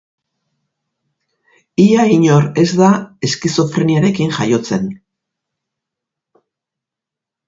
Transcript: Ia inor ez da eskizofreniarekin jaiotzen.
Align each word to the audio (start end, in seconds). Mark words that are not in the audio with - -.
Ia 1.83 2.05
inor 2.13 2.47
ez 2.61 2.65
da 2.79 2.87
eskizofreniarekin 3.29 4.33
jaiotzen. 4.39 4.89